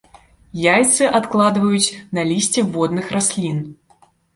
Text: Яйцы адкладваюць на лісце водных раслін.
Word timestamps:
Яйцы 0.73 1.11
адкладваюць 1.19 1.95
на 2.21 2.27
лісце 2.33 2.67
водных 2.75 3.05
раслін. 3.21 3.67